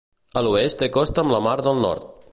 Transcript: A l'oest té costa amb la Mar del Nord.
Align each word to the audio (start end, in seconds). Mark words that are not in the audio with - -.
A 0.39 0.41
l'oest 0.47 0.79
té 0.81 0.89
costa 0.97 1.25
amb 1.25 1.35
la 1.37 1.43
Mar 1.49 1.57
del 1.69 1.83
Nord. 1.85 2.13